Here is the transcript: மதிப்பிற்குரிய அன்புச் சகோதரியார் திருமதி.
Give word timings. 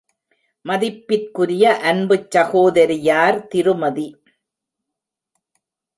மதிப்பிற்குரிய 0.65 1.73
அன்புச் 1.83 2.31
சகோதரியார் 2.31 3.47
திருமதி. 3.47 4.07